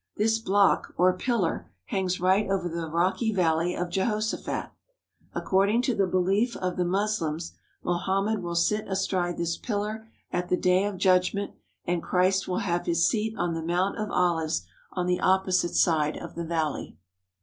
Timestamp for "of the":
6.55-6.83, 16.17-16.45